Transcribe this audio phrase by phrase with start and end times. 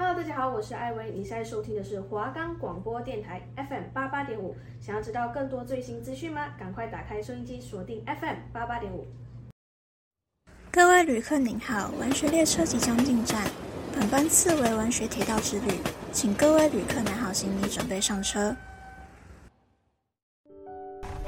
[0.00, 1.10] Hello，大家好，我是艾薇。
[1.10, 4.54] 你现在收听的是华冈广播电台 FM 八八点五。
[4.80, 6.54] 想要知道更多最新资讯吗？
[6.56, 9.04] 赶快打开收音机，锁定 FM 八八点五。
[10.70, 13.42] 各位旅客您好，文学列车即将进站，
[13.92, 15.72] 本班次为文学铁道之旅，
[16.12, 18.54] 请各位旅客拿好行李，准备上车。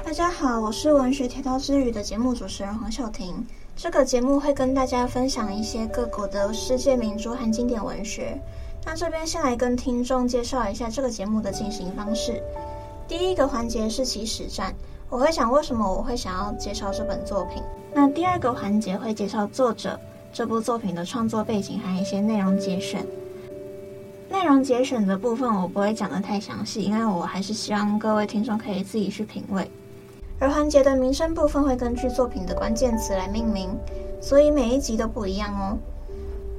[0.01, 3.45] 大家好，我是文学铁道之旅的节目主持人黄秀婷。
[3.75, 8.37] 这个节目会跟大家分享一些各国的世界名著和经典文学。
[8.85, 12.41] 那这边先来跟听众介绍一下这个节目的进行方式。
[13.07, 14.73] 第一个环节是起始站，
[15.09, 17.61] 我会想为什么我会想要介绍这本作品。
[17.93, 19.99] 那第二个环节会介绍作者、
[20.33, 23.05] 这部作品的创作背景还有一些内容节选。
[24.29, 29.69] 内容节选的部分我不会讲得太详细，因为我还是希望各位听众可以自己去品味。
[30.39, 33.69] 而环节的名称部分会根据作品的关键词来命名，
[34.21, 35.77] 所以每一集都不一样哦。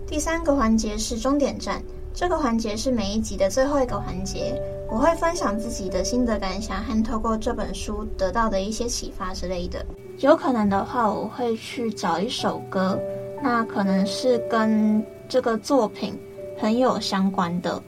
[0.06, 1.82] 第三个环节是终点站。
[2.14, 9.84] 这个环节是每一集的最后一个环节，我会分享自己的心得感想和透过这本书得到的一些启发之类的。
[10.18, 13.00] 有可能的话，我会去找一首歌，
[13.42, 16.18] 那可能是跟这个作品
[16.58, 17.82] 很有相关的。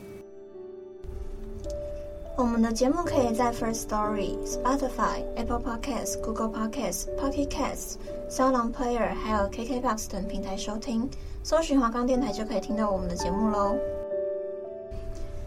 [2.37, 7.95] 我们的节目可以在 First Story、Spotify、Apple Podcasts、Google Podcasts、Pocket Casts、
[8.29, 11.09] SoundOn Player 还有 KKBOX 等平台收听，
[11.45, 13.77] 搜寻华冈电台就可以听到我们的节目喽。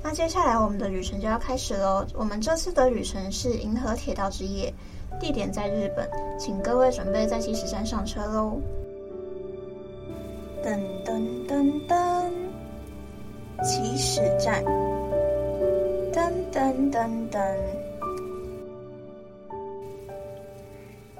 [0.09, 2.07] 那接下来我们的旅程就要开始喽。
[2.13, 4.73] 我们这次的旅程是银河铁道之夜，
[5.19, 8.57] 地点在日本，请各位准备在起始站上车喽。
[10.63, 12.31] 噔噔噔噔，
[13.61, 14.63] 起始站。
[16.13, 17.57] 噔噔噔噔。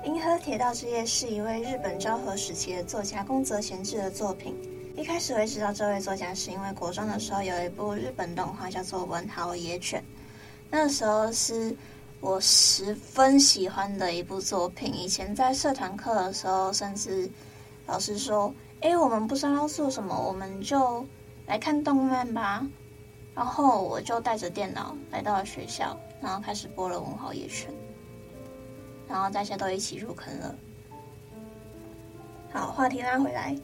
[0.05, 4.55] 银河铁道之夜是一位日本昭和时期的作家宫泽贤治的作品。
[4.97, 10.01] 一开始会知道这位作家，是因为国中的时候有一部日本动画叫做《文豪野犬》，
[10.71, 11.73] 那时候是
[12.19, 14.91] 我十分喜欢的一部作品。
[14.91, 17.29] 以前在社团课的时候，甚至
[17.85, 18.51] 老师说
[18.81, 21.05] ：“哎，我们不知道要做什么，我们就
[21.45, 22.67] 来看动漫吧。”
[23.35, 27.69] 然后我就带着电脑来到了学校，然后开始播了《文豪野犬》，
[29.07, 30.55] 然后大家都一起入坑了。
[32.51, 33.55] 好，话题拉回来。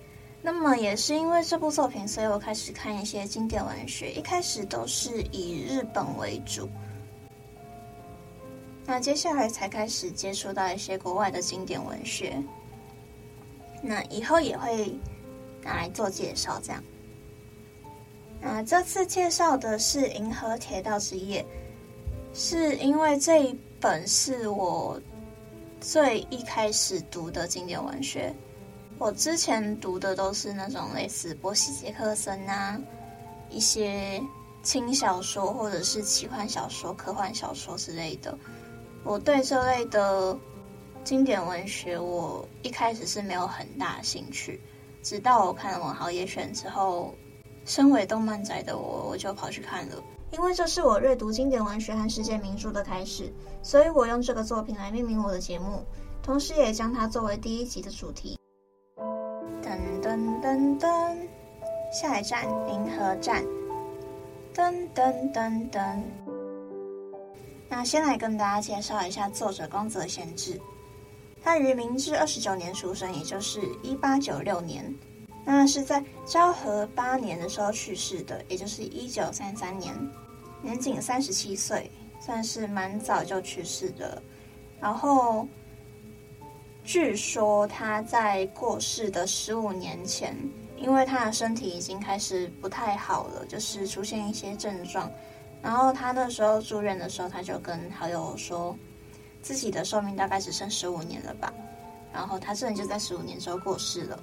[0.46, 4.12] 那么也是因为这部作品，所以我开始看一些经典文学。
[4.12, 6.68] 一开始都是以日本为主，
[8.86, 12.38] 那接下来才开始接触到一些国外的经典文学。
[13.82, 14.94] 那以后也会
[15.62, 16.84] 拿来做介绍，这样。
[18.42, 21.42] 那这次介绍的是《银河铁道之夜》，
[22.38, 25.02] 是因为这一本是我
[25.80, 28.34] 最一开始读的经典文学。
[29.04, 32.80] 我之前读的都是那种类似波西·杰克森啊，
[33.50, 34.24] 一些
[34.62, 38.34] 轻小说或者是奇幻小说、科幻小说之类的。
[39.04, 40.40] 我对这类的
[41.04, 44.62] 经典文学，我一开始是没有很大兴趣。
[45.02, 47.14] 直到我看了《文豪野犬》之后，
[47.66, 50.02] 身为动漫宅的我，我就跑去看了。
[50.32, 53.30] 因为这是我阅读经典文学和世界名著的开始，
[53.62, 55.84] 所以我用这个作品来命名我的节目，
[56.22, 58.40] 同时也将它作为第一集的主题。
[60.14, 61.18] 噔噔噔，
[61.92, 63.44] 下一站银河站。
[64.54, 66.00] 噔噔噔噔。
[67.68, 70.62] 那先来跟大家介绍一下作者宫泽贤治。
[71.44, 74.86] 他于明治二十九年出生，也就是一八九六年。
[75.44, 79.96] 那是在昭和八年的时候去世的，也就是一九三三年，
[80.62, 84.22] 年仅三十七岁，算是蛮早就去世的。
[84.80, 85.48] 然后。
[86.84, 90.36] 据说他在过世的十五年前，
[90.78, 95.10] 因为他的身体已经开始不太好了，就是出现一些症状。
[95.62, 98.78] 然后他那时候住院的时候，他就跟好友说，
[99.42, 101.54] 自己的寿命大概只剩十五年了吧。
[102.12, 104.20] 然后他这人就在十五年之后过世了。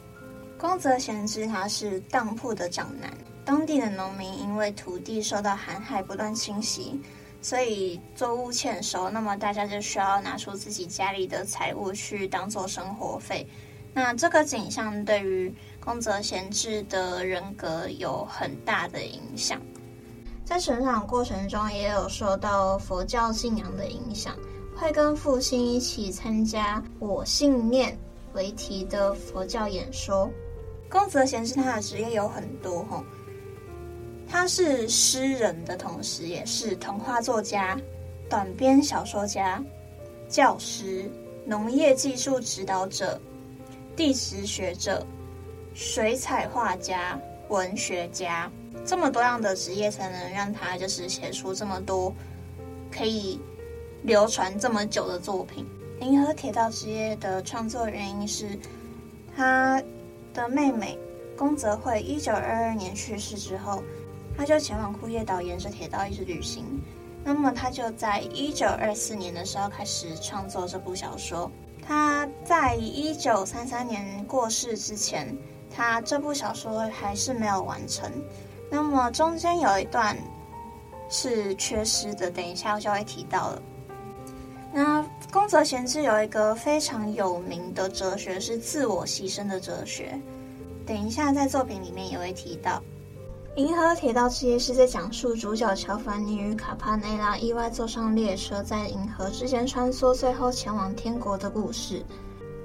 [0.58, 3.10] 宫泽贤治他是当铺的长男，
[3.42, 7.00] 当地的农民因为土地受到寒害不断侵袭。
[7.42, 13.46] 所以作物欠收，那么大家就需要拿出自己家里的财物去当做生活费。
[13.92, 19.60] 那这个景象对于宫泽贤治的人格有很大的影响，
[20.44, 24.36] 在成长过程中也有受到佛教信仰的影响，
[24.76, 27.98] 会跟父亲一起参加“我信念”
[28.32, 30.30] 为题的佛教演说。
[30.88, 33.04] 宫泽贤治他的职业有很多吼。
[34.30, 37.76] 他是诗人的同时，也是童话作家、
[38.28, 39.62] 短篇小说家、
[40.28, 41.10] 教师、
[41.44, 43.20] 农业技术指导者、
[43.96, 45.04] 地质学者、
[45.74, 48.48] 水彩画家、文学家。
[48.86, 52.14] 这么多样的职业才能让他就是写出这么多
[52.90, 53.38] 可以
[54.04, 55.66] 流传这么久的作品。
[56.04, 58.58] 《银河铁道职业》的创作原因是
[59.36, 59.82] 他
[60.32, 60.96] 的妹妹
[61.36, 63.82] 宫泽惠一九二二年去世之后，
[64.36, 66.64] 他就前往库页岛，沿着铁道一直旅行。
[67.22, 71.50] 那么他就在一九二四年的时候开始创作这部小说。
[71.82, 75.36] 他在一九三三年过世之前，
[75.74, 78.10] 他这部小说还是没有完成。
[78.70, 80.16] 那么中间有一段
[81.08, 83.62] 是缺失的，等一下我就会提到了。
[84.72, 90.18] 那宫泽贤治有一个非常有名的哲学是自我牺牲的哲学，
[90.86, 92.78] 等一下在作品里面也会提到。
[93.60, 102.02] 《银河铁道之夜》是在讲述主角乔凡尼与卡帕内拉意外坐上列车，在银河之间穿梭，最后前往天国的故事。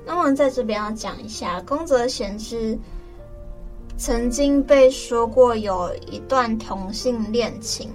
[0.06, 2.80] 那么在这边要讲一下，宫泽贤治
[3.98, 7.92] 曾经被说过有一段同性恋情，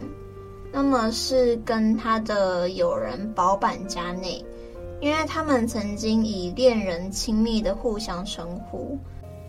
[0.70, 4.44] 那么是跟他的友人保坂家内，
[5.00, 8.98] 因为他们曾经以恋人亲密的互相称呼。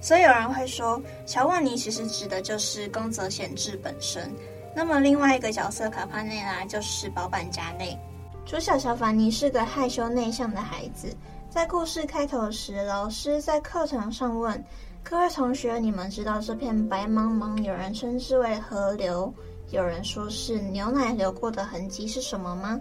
[0.01, 4.33] 所以有人会说，乔万尼其实指的就是宫泽贤治本身。
[4.75, 7.97] 那么另外一个角色卡帕内拉就是保坂佳内。
[8.45, 11.15] 主角乔凡尼是个害羞内向的孩子。
[11.49, 14.63] 在故事开头时，老师在课堂上问
[15.03, 19.31] 各位同学：“你们知道这片白茫茫，有人称之为河流，
[19.69, 22.79] 有人说是牛奶流过的痕迹是什么吗？”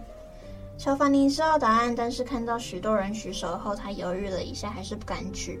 [0.79, 5.59] 乔凡尼知道答案，但是看到许多人举手后，他犹豫了一下，还是不敢举。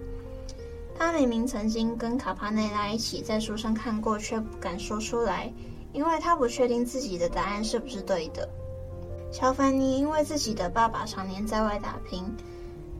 [1.01, 5.51] 他明明曾经跟卡帕内拉一起在书上看过，却不敢说出来，
[5.93, 8.47] 因为他不确定自己的答案是不是对的。
[9.31, 12.23] 乔凡尼因为自己的爸爸常年在外打拼，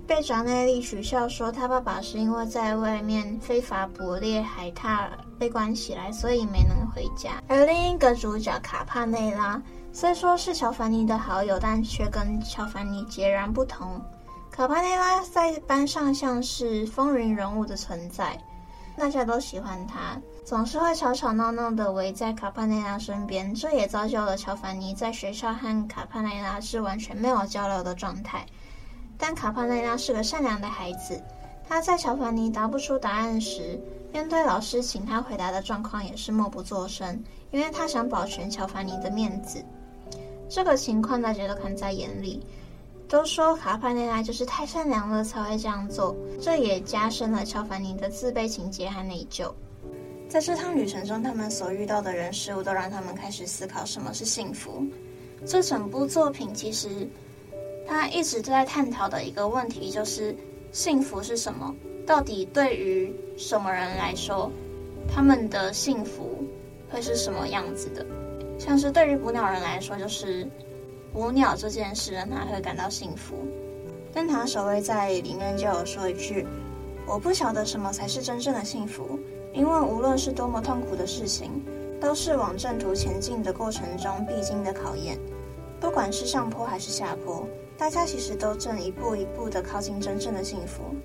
[0.08, 5.08] 被扎内利取笑说他爸爸是因为在外面非法捕猎海獭
[5.38, 7.44] 被关起来，所以没能回家。
[7.48, 9.62] 而另一个主角卡帕内拉
[9.94, 14.02] 虽说是乔凡尼的好友，但却跟乔凡尼截然不同。
[14.62, 18.40] 卡帕内拉在班上像是风云人物的存在，
[18.96, 23.52] 大家都喜欢他，总是会吵吵闹闹的围在卡帕内拉身边。
[23.56, 28.46] 这也造就了乔凡尼在学校和卡帕内拉是完全没有交流的状态。
[29.18, 31.20] 但卡帕内拉是个善良的孩子，
[31.68, 33.82] 他在乔凡尼答不出答案时，
[34.14, 39.66] 面对老师请他回答的状况也是默不作声，因为他想保全乔凡尼的面子。
[40.48, 42.46] 这个情况大家都看在眼里。
[43.12, 49.52] 都说卡帕内拉就是太善良了才会这样做，这也加深了乔凡尼的自卑情结和内疚。
[50.30, 54.86] 在这趟旅程中，他们所遇到的人事物都让他们开始思考什么是幸福。
[55.46, 56.88] 这整部作品其实
[57.86, 60.34] 他一直都在探讨的一个问题就是
[60.72, 61.76] 幸福是什么？
[62.08, 64.50] 到底对于什么人来说，
[65.14, 66.46] 他们的幸福
[66.90, 68.06] 会是什么样子的？
[68.58, 70.48] 像是对于捕鸟人来说，就是。
[71.14, 73.46] 捕鸟这件事让他会感到幸福，
[74.14, 76.48] 但他守卫在里面就有说一句
[77.06, 79.20] ：“我不晓得什么才是真正的幸福，
[79.54, 81.52] 因为无论是多么痛苦的事情，
[82.00, 85.20] 都是往正途前进的过程中必经的考验。
[85.82, 87.46] 不管是上坡还是下坡，
[87.78, 90.96] 大家其实都正一步一步地靠近真正的幸福。”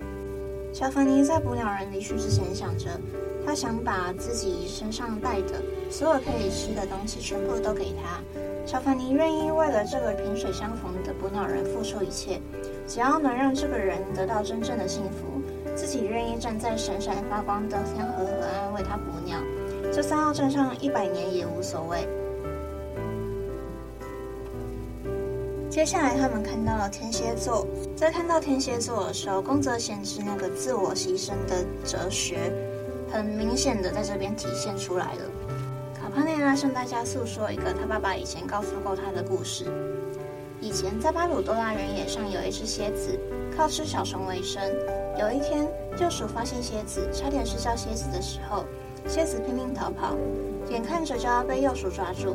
[0.73, 3.01] 小凡尼在捕鸟人离去之前想着，
[3.45, 5.61] 他想把自己身上带的
[5.91, 8.21] 所有可以吃的东西全部都给他。
[8.67, 12.41] 乔凡尼愿意为了这个萍水相逢的捕鸟人付出一切，
[12.85, 15.41] 只要能让这个人得到真正的幸福，
[15.77, 19.39] 自己愿意站在闪闪发光的天河河岸为他捕鸟，
[19.93, 22.09] 就算要站上一百年也无所谓。
[25.71, 32.53] 接下来，他们看到了天蝎座，在看到天蝎座的时候，宫泽贤治那个自我牺牲的哲学，
[33.13, 35.46] 很明显的在这边体现出来了。
[36.17, 39.67] 卡内拉向大家诉说一个他爸爸以前告诉过他的故事。
[40.63, 43.21] 以前在巴鲁多拉原野上有一只蝎子，
[43.55, 44.63] 靠吃小虫为生。
[45.19, 48.65] 有一天，鼬鼠发现蝎子，差点吃掉蝎子的时候，
[49.07, 50.17] 蝎子拼命逃跑，
[50.71, 52.35] 眼看着就要被鼬鼠抓住，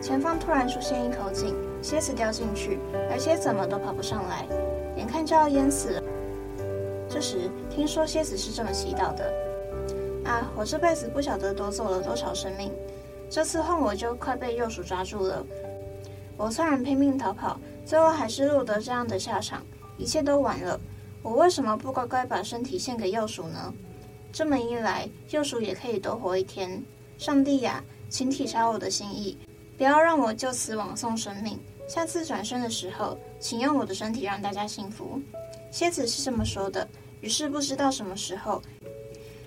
[0.00, 1.52] 前方突然出现一口井，
[1.82, 2.78] 蝎子掉进去，
[3.10, 4.46] 而且怎么都跑不上来，
[4.96, 6.02] 眼看就要淹死了。
[7.08, 9.32] 这时，听说蝎子是这么祈祷的：
[10.24, 12.70] 啊，我这辈子不晓得夺走了多少生命。
[13.28, 15.44] 这次换我就快被鼬鼠抓住了。
[16.36, 19.62] 我虽然拼命逃跑，最后还是落得这样的下场，
[19.98, 20.78] 一切都完了。
[21.22, 23.72] 我为什么不乖乖把身体献给鼬鼠呢？
[24.32, 26.82] 这么一来，鼬鼠也可以多活一天。
[27.18, 29.36] 上帝呀，请体察我的心意，
[29.76, 31.58] 不要让我就此枉送生命。
[31.88, 35.20] 下次转生的时候，请用我的身体让大家幸福。
[35.70, 36.86] 蝎子是这么说的。
[37.22, 38.62] 于是不知道什么时候。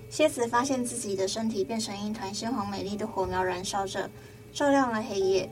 [0.09, 4.09] 蝎子发现自己的身体变成一团鲜黄美丽的火苗，燃烧着，
[4.51, 5.49] 照亮了黑夜。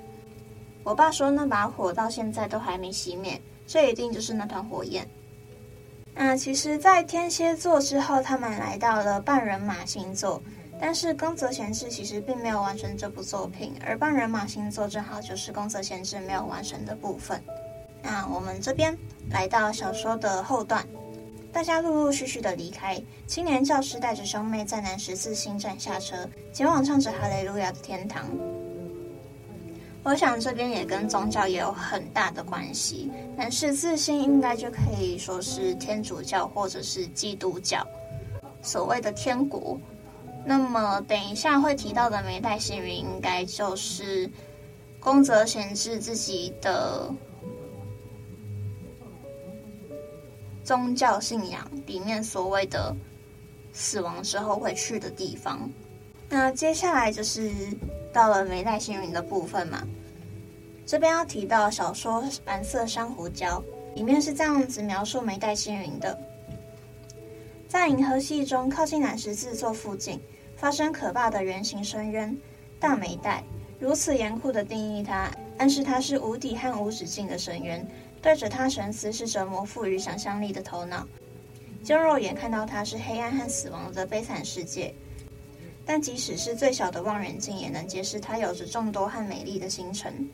[0.84, 5.08] 我爸说，那把火到现在都还没熄灭，这一定就是那团火焰。
[6.16, 10.42] 那其实，在天蝎座之后，他们来到了半人马星座，
[10.82, 17.40] 但是宫泽贤治其实并没有完成这部作品，而半人马星座正好就是宫泽贤治没有完成的部分。
[18.02, 18.98] 那我们这边
[19.30, 20.84] 来到小说的后段。
[21.58, 26.16] 大家陆陆续续的离开，青年教师带着兄妹在南十字星站下车，
[26.54, 28.30] 前往唱着哈雷路亚的天堂。
[30.04, 33.10] 我想这边也跟宗教也有很大的关系。
[33.36, 37.84] 南十字星应该就可以说是天主教或者是基督教
[38.62, 39.80] 所谓的天国。
[40.46, 44.30] 那么等一下会提到的梅代星云，应该就是
[45.00, 47.12] 宫泽贤治自己的。
[50.68, 52.94] 宗教信仰里面所谓的
[53.72, 55.70] 死亡之后会去的地方，
[56.28, 57.50] 那接下来就是
[58.12, 59.82] 到了梅代星云的部分嘛。
[60.86, 63.62] 这边要提到小说《蓝色珊瑚礁》
[63.96, 66.20] 里面是这样子描述梅代星云的：
[67.70, 70.20] 在银河系中靠近南十字座附近
[70.58, 72.38] 发生可怕的圆形深渊——
[72.78, 73.42] 大梅代。
[73.80, 77.88] 如此严酷的定义它，暗示它是无底和无止境的深渊。
[78.28, 81.08] 对着他沉思是折磨赋予想象力的头脑，
[81.82, 84.94] 就肉眼看到它是黑暗和死亡的悲惨世界。
[85.86, 90.30] 但即使是最小的望远镜，也能揭示它有着众多和美丽的星辰。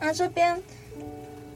[0.00, 0.58] 那这边，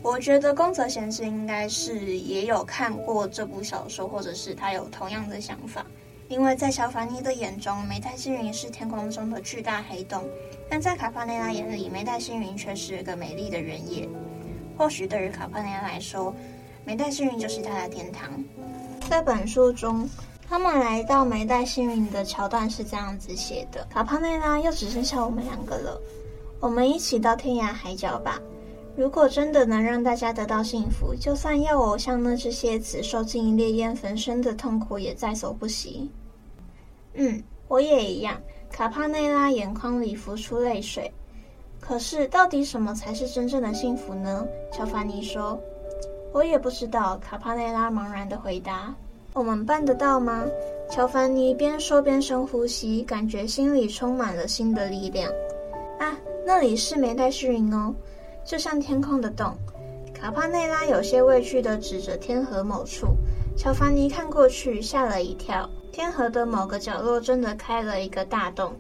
[0.03, 5.87] 我觉得宫泽贤治应该是也有看过这部小说，或者是他有同样的想法。
[6.29, 10.23] 因为在乔凡尼的眼中，梅代星云是天空中的巨大黑洞，
[10.69, 14.07] 但在卡帕内拉眼里，梅代星云却是一个美丽的原野。
[14.83, 16.35] 或许对于卡帕内拉来说，
[16.85, 18.29] 梅代幸运就是他的天堂。
[19.09, 20.09] 在本书中，
[20.49, 26.03] 他们来到梅代幸运的桥段是这样子写的：卡帕内拉，又只剩下我们两个了，
[26.59, 28.41] 我们一起到天涯海角吧。
[28.97, 36.11] 如果真的能让大家得到幸福，就算要我像那只蝎子受尽烈焰焚身的痛苦，也在所不惜。
[37.15, 38.37] 嗯，我也一样。
[38.69, 41.09] 卡帕内拉眼眶里浮出泪水。
[41.83, 44.47] 可是，到底什么才是真正的幸福呢？
[44.73, 45.61] 乔凡尼说
[46.33, 48.95] ：“我也不知道。”卡帕内拉茫然的回答
[49.35, 50.45] ：“我们办得到吗？”
[50.89, 55.29] 乔凡尼边说边深呼吸，感觉心里充满了新的力量。
[55.99, 57.93] 啊，那里是没带虚云哦，
[58.45, 59.53] 就像天空的洞。
[60.15, 63.09] 卡帕内拉有些畏惧的指着天河某处。
[63.57, 65.69] 乔凡尼看过去，吓了一跳。
[65.91, 68.73] 天河的某个角落真的开了一个大洞。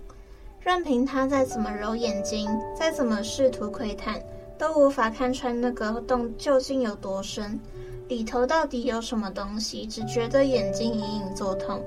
[0.65, 4.23] 任凭他再怎么揉眼睛，再怎么试图窥探，
[4.57, 7.59] 都无法看穿那个洞究竟有多深，
[8.07, 11.83] 里头到底有什么东西，只觉得眼睛隐隐作痛。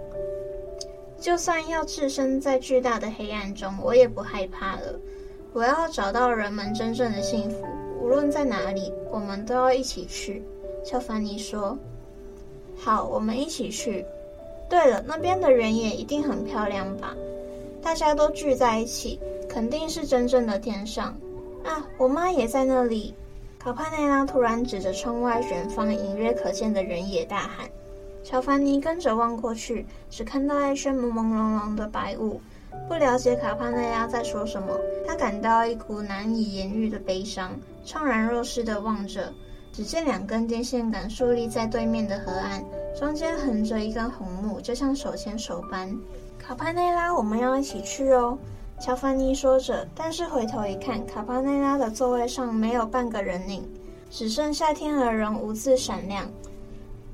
[1.17, 4.99] 就算要置身在巨大的黑暗中，我也不害怕了。
[5.53, 7.65] 我要找到人们真正的幸福，
[8.01, 10.43] 无论在哪里，我们都要一起去。
[10.83, 11.77] 乔凡尼说
[12.75, 14.05] ：“好，我们一起去。
[14.69, 17.15] 对了，那边的原野一定很漂亮吧？”
[17.85, 21.15] 大家都聚在一起，肯定是真正的天上
[21.63, 21.85] 啊！
[21.99, 23.13] 我妈也在那里。
[23.59, 27.69] 卡帕内拉突然指着窗外远方隐约可见的人野大喊。
[28.23, 32.41] 乔凡尼跟着望过去，只看到一圈朦朦胧胧的白雾，
[32.87, 34.75] 不了解卡帕内拉在说什么。
[35.05, 37.51] 他感到一股难以言喻的悲伤，
[37.85, 39.31] 怅然若失地望着。
[39.71, 42.65] 只见两根电线杆竖立在对面的河岸，
[42.97, 45.95] 中间横着一根红木，就像手牵手般。
[46.47, 48.37] 卡帕内拉，我们要一起去哦。”
[48.79, 53.67] 乔凡尼说着，但是回头一看，卡帕内拉的座位上没有半个人影，
[54.11, 56.29] 只剩下天鹅绒兀自闪亮。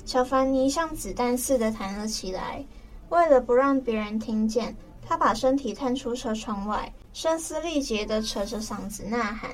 [0.06, 2.66] 乔凡尼像子弹似的弹了起来，
[3.08, 9.52] 为了不让别人听见，他把身体探出车窗外，声嘶力竭地扯着嗓子呐喊，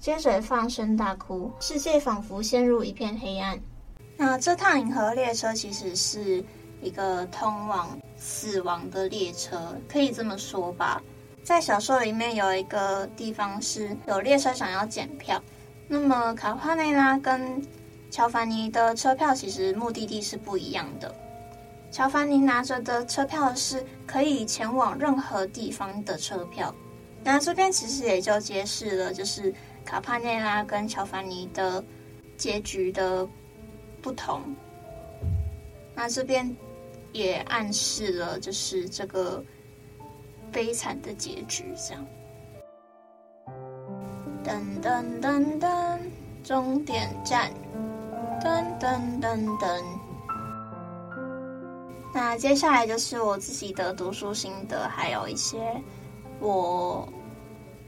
[0.00, 3.60] 接着放声大哭，世界仿佛陷入一片黑暗。
[4.16, 6.44] 那这趟银河列车其实是
[6.82, 11.02] 一个通往死亡的列车，可以这么说吧。
[11.42, 15.42] 在小说里面有一个地方是有列车想要检票，
[15.88, 17.62] 那么卡帕内拉跟
[18.10, 21.14] 乔凡尼的车票其实目的地是不一样的。
[21.90, 26.72] 乔凡尼拿着的车票是可以前往任何地方的车票。
[27.24, 29.52] 那这边其实也就揭示了，就是
[29.84, 31.82] 卡帕内拉跟乔凡尼的
[32.36, 33.26] 结局的
[34.00, 34.42] 不同。
[35.94, 36.56] 那这边。
[37.12, 39.42] 也暗示了，就是这个
[40.52, 42.06] 悲惨的结局，这样。
[44.44, 45.98] 噔噔噔噔，
[46.42, 47.50] 终点站。
[48.42, 49.82] 噔噔噔噔。
[52.12, 55.58] 那接下来就是我自己的读书心得，还有一些
[56.40, 57.06] 我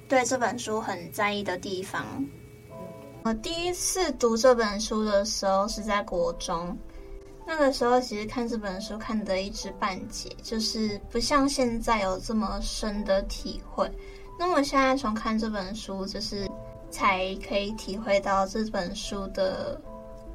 [0.09, 2.05] 对这本书很在意的地方。
[3.25, 6.77] 我第一次读这本书的时候是在国中，
[7.55, 13.91] 那个时候其实看这本书看得一知半解，就是不像现在有这么深的体会。
[14.39, 16.49] 那么现在从看这本书，就是
[16.91, 19.79] 才可以体会到这本书的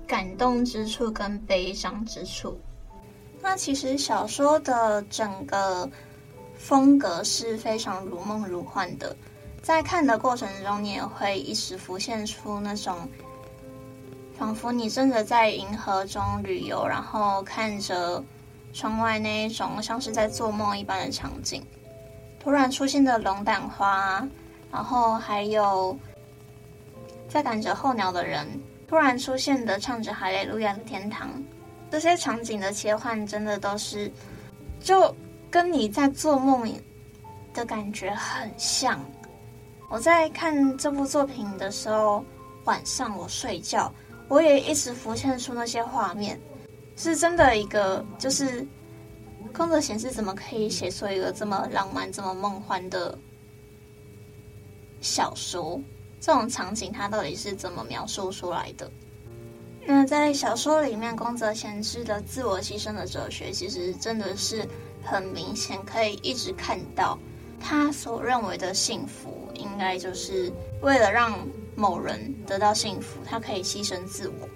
[0.06, 2.56] 感动之处跟悲伤之处。
[3.42, 5.90] 那其实小说的整个
[6.54, 9.18] 风格是非常如梦如幻的，
[9.64, 12.96] 在看的过程中，你也会一时浮现出那种
[14.38, 18.24] 仿佛你真的在银河中旅游，然后看着
[18.72, 21.66] 窗外那一种像是在做梦一般的场景。
[22.40, 24.26] 突然出现的龙胆花，
[24.72, 25.98] 然后还有
[27.28, 28.48] 在赶着候鸟的人，
[28.88, 31.30] 突然出现的唱着哈利路亚的天堂。
[31.90, 34.12] 这些场景的切换真的都是，
[34.80, 35.14] 就
[35.50, 36.72] 跟你在做梦
[37.54, 39.00] 的感觉很像。
[39.90, 42.24] 我在看这部作品的时候，
[42.66, 43.92] 晚上我睡觉，
[44.28, 46.40] 我也一直浮现出那些画面，
[46.96, 48.66] 是真的一个就是，
[49.54, 53.18] 空泽贤治怎么可以写出一个这么浪漫、这么梦幻的
[55.02, 55.80] 小说？
[56.20, 58.92] 这种场景他到底是怎么描述出来的？
[59.86, 64.68] 那在小说里面，宫泽贤治的自我牺牲的哲学，其实真的是
[65.04, 67.18] 很明显，可以一直看到
[67.60, 71.40] 他所认为的幸福，应该就是为了让
[71.78, 74.50] 某人得到幸福，他可以牺牲自我。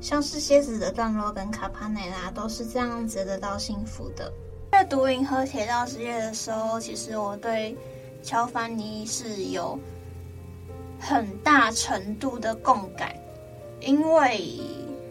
[0.00, 4.30] 像是蝎子的段落跟卡帕内拉都是这样子得到幸福的。
[4.72, 7.76] 在读《银河铁道之夜》的时候，其实我对
[8.24, 9.78] 乔凡尼是有
[10.98, 13.14] 很大程度的共感。
[13.80, 14.60] 因为，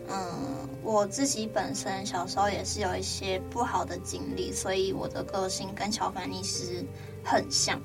[0.10, 6.84] 嗯，我自己本身小时候也是有一些不好的经历，所以我的个性跟乔凡尼是
[7.24, 7.82] 很像，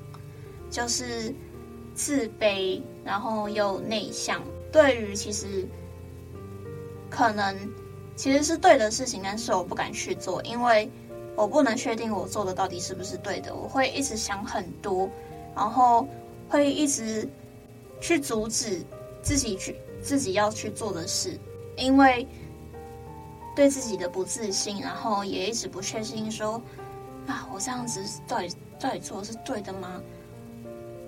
[0.69, 1.33] 就是
[1.99, 4.41] 自卑，然后又内向。
[4.71, 5.67] 对于其实
[7.09, 7.53] 可能
[8.15, 10.89] 其实是对的事情，但是我不敢去做，因为
[11.35, 13.53] 我不能确定我做的到底是不是对的。
[13.53, 15.09] 我会一直想很多，
[15.53, 16.07] 然后
[16.47, 17.27] 会一直
[17.99, 18.81] 去阻止
[19.21, 19.75] 自己去。
[20.01, 21.37] 自己要去做的事，
[21.75, 22.25] 因为
[23.53, 26.53] 对自己的不自信，然后也一直不确信说，
[27.27, 30.01] 啊，我这样子到底到底做的是对的吗？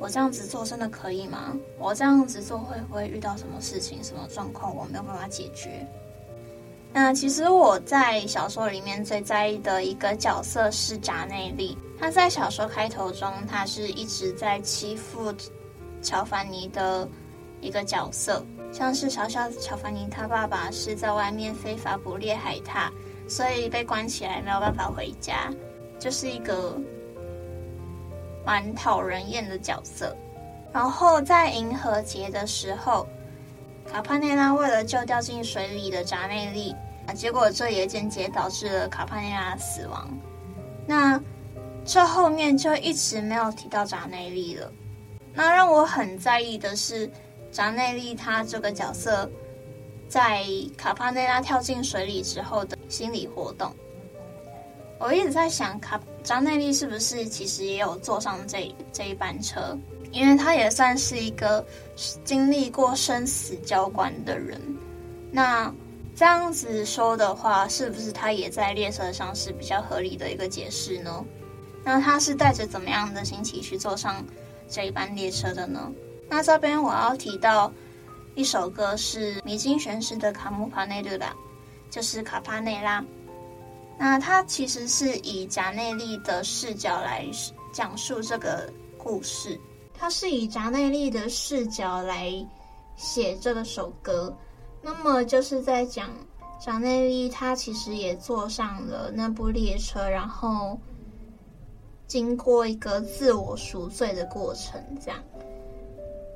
[0.02, 1.56] 我这样子做真的可以吗？
[1.78, 5.86] 我这样子做会不会遇到什么事情、什么状况，我没有办法解决？
[6.92, 15.32] 那其实我在小说里面最在意的一个角色是札内利，他在小说开头中，他是一直在欺负
[16.02, 17.08] 乔凡尼的
[17.62, 18.44] 一个角色。
[18.74, 22.90] 像是嘲笑乔凡尼，他爸爸是在外面非法捕猎海獭，
[23.28, 25.54] 所以被关起来，没有办法回家，
[26.00, 26.76] 就是一个
[28.46, 30.16] 蛮讨人厌的角色。
[30.74, 33.08] 然后在银河节的时候，
[33.92, 36.76] 卡帕内拉为了救掉进水里的扎内利，
[37.08, 40.10] 啊结果这也间接导致了卡帕内拉死亡。
[40.86, 41.22] 那
[41.84, 44.72] 这后面就一直没有提到扎内利了。
[45.34, 47.10] 那让我很在意的是。
[47.52, 49.30] 扎内利他这个角色，
[50.08, 50.46] 在
[50.78, 53.76] 卡帕内拉跳进水里之后的心理活动，
[55.02, 59.76] 我一直在想，卡张内利是不是其实也有坐上这这一班车？
[60.12, 61.66] 因为他也算是一个
[62.24, 64.62] 经历过生死交关的人。
[65.32, 65.74] 那
[66.16, 71.26] 这样子说的话，是不是他也在列车上是比较合理的一个解释呢？
[71.84, 74.24] 那他是带着怎么样的心情去坐上
[74.70, 75.92] 这一班列车的呢？
[76.30, 77.74] 那这边我要提到
[78.36, 81.28] 一首歌，是米津玄师的《卡姆帕内鲁拉》，
[81.90, 83.04] 就是卡帕内拉。
[84.04, 87.24] 那它其实是以贾内利的视角来
[87.72, 89.62] 讲述这个故事，
[89.94, 92.34] 它是以贾内利的视角来
[92.96, 94.36] 写这个首歌。
[94.82, 96.10] 那么就是在讲
[96.60, 100.80] 贾内利，他其实也坐上了那部列车，然后
[102.08, 105.24] 经过一个自我赎罪的过程，这样。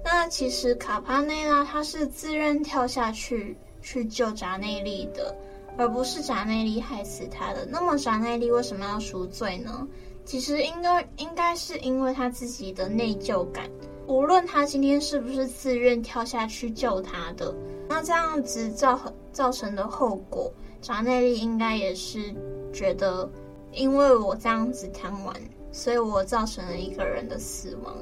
[0.03, 5.35] 那其实卡帕内拉他是自愿跳下去去救贾内利的，
[5.77, 7.65] 而不是扎内利害死他的。
[7.65, 9.87] 那么扎内利为什么要赎罪呢？
[10.23, 13.69] 其实应该应该是因为他自己的内疚感。
[14.07, 17.53] 无论他今天是不是自愿跳下去救他的，
[17.89, 18.99] 那这样子造
[19.31, 22.33] 造成的后果，扎内利应该也是
[22.71, 23.29] 觉得，
[23.71, 25.35] 因为我这样子贪玩，
[25.71, 27.95] 所以我造成了一个人的死亡。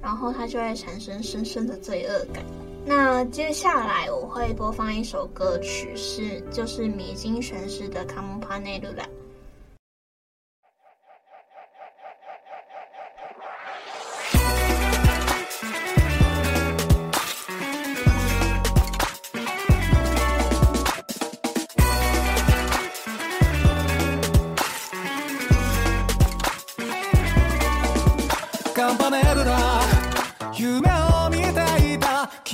[0.00, 2.44] 然后他就会产生深深的罪恶感。
[2.88, 8.80] 那接下来我会播放一首歌曲，是就是米津玄师的《Campanella》。
[28.74, 29.87] Campanella。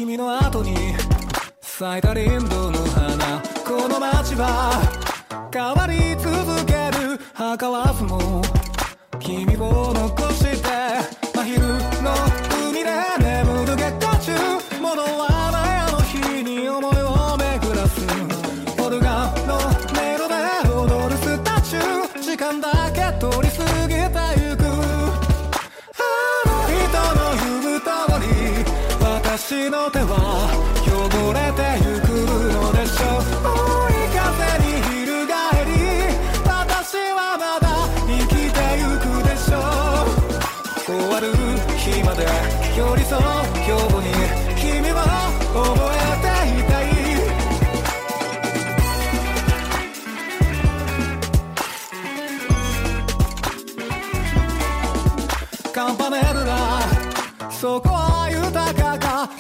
[0.05, 0.77] 君の後に
[1.63, 3.41] 咲いたリンドの花。
[3.67, 4.79] この街は
[5.51, 8.43] 変わり続ける儚さも
[9.19, 10.24] 君を残
[29.95, 30.74] 太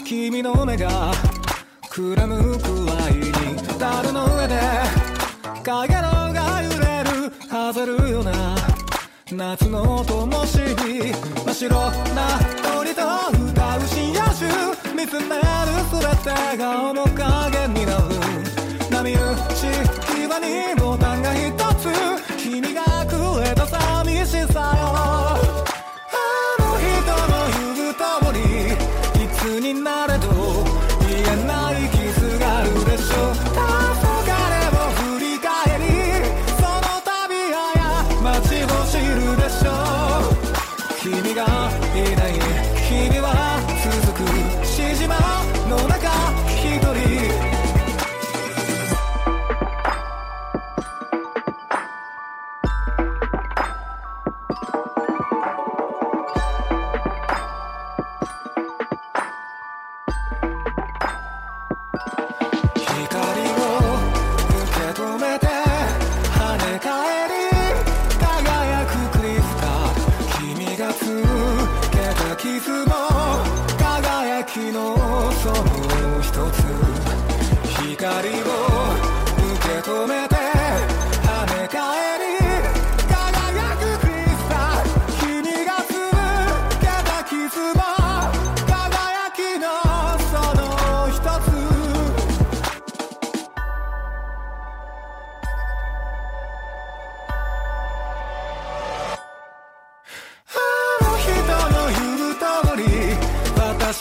[0.04, 1.12] 君の目が
[1.88, 3.32] くらむくらいに
[3.78, 4.60] 樽の上で
[5.64, 8.54] 影のが揺れる風るような
[9.32, 11.76] 夏の灯火真っ白
[12.14, 13.00] な鳥と
[13.48, 15.42] 歌う深夜中見つめる
[15.90, 18.04] 全てが面影になる
[18.90, 19.16] 波打
[19.54, 19.64] ち
[20.14, 21.88] 際にボタンが一つ
[22.36, 24.76] 君がくれた寂しさ
[25.48, 25.53] よ。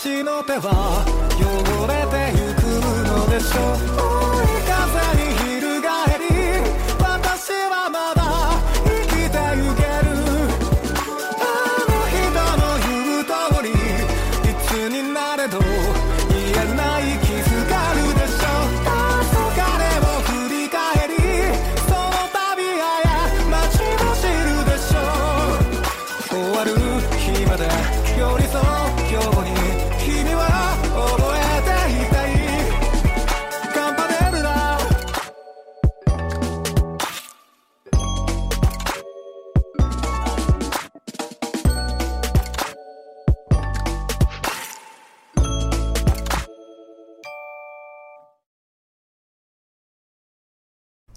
[0.03, 1.05] 私の手は
[1.39, 2.63] 汚れてゆく
[3.07, 4.12] のでしょう。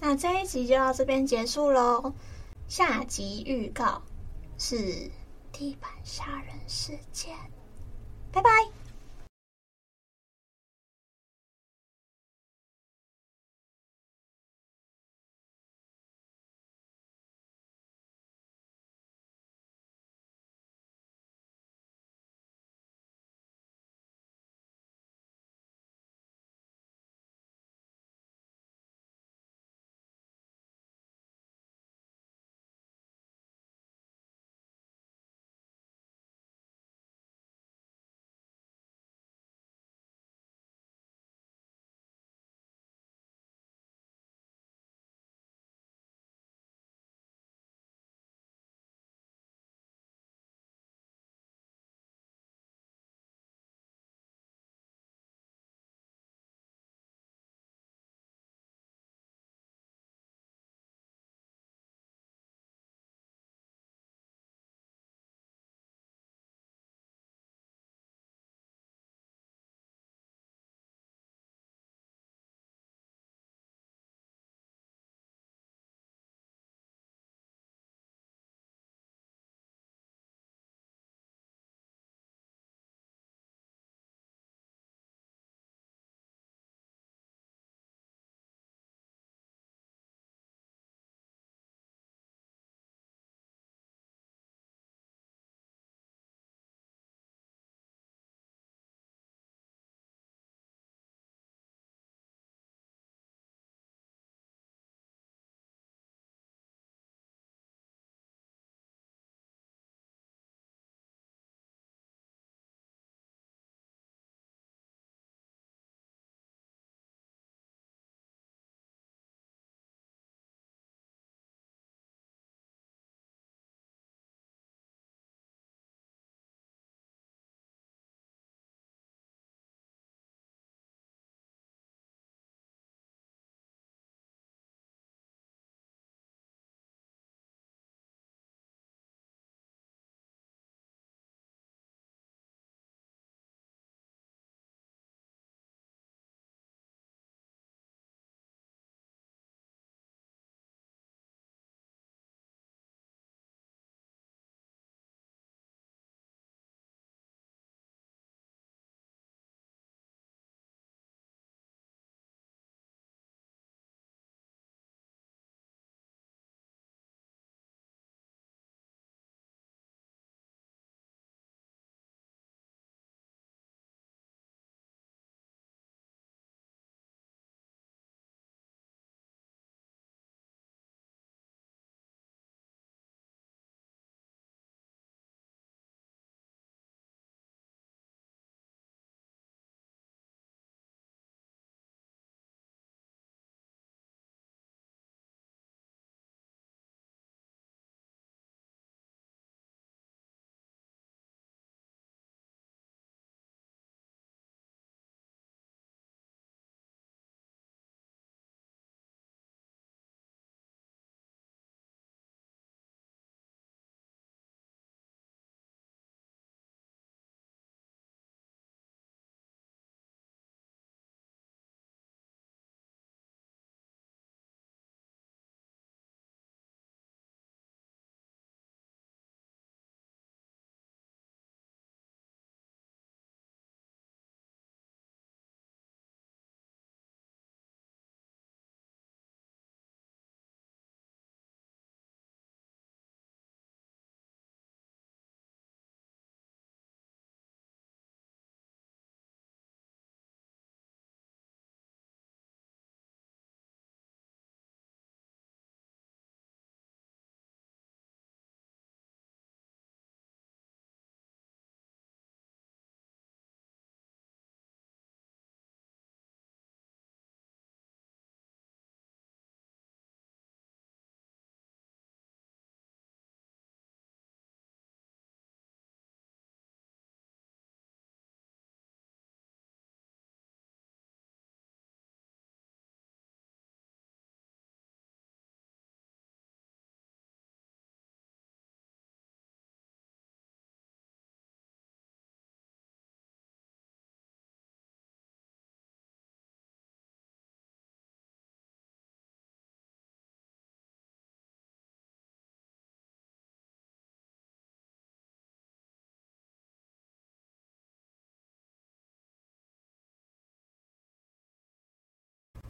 [0.00, 2.12] 那这一集就到这边结束喽。
[2.68, 4.02] 下集预告
[4.59, 5.11] 是
[5.52, 7.35] 地板杀人事件。
[8.32, 8.75] 拜拜。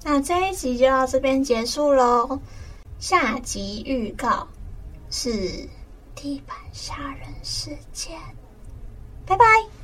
[0.08, 2.38] 那这一集就到这边结束喽。
[3.00, 4.46] 下集预告
[5.10, 5.68] 是
[6.14, 8.16] 地板杀人事件。
[9.26, 9.75] 拜拜。